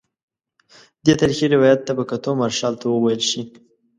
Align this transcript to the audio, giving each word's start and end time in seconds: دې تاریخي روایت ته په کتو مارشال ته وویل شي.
دې 1.05 1.13
تاریخي 1.19 1.47
روایت 1.55 1.79
ته 1.87 1.91
په 1.97 2.03
کتو 2.09 2.31
مارشال 2.39 2.73
ته 2.81 2.85
وویل 2.89 3.21
شي. 3.29 3.41